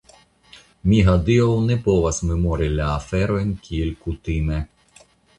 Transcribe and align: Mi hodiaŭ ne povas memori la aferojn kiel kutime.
Mi 0.91 1.01
hodiaŭ 1.09 1.49
ne 1.65 1.75
povas 1.87 2.19
memori 2.29 2.69
la 2.79 2.87
aferojn 2.93 3.51
kiel 3.67 3.93
kutime. 4.07 4.57